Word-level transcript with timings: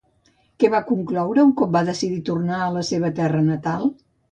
Què 0.63 0.71
va 0.75 0.79
concloure 0.91 1.43
un 1.49 1.51
cop 1.61 1.77
va 1.77 1.85
decidir 1.91 2.19
tornar 2.31 2.59
a 2.63 2.73
la 2.81 2.85
seva 2.91 3.15
terra 3.23 3.47
natal? 3.55 3.89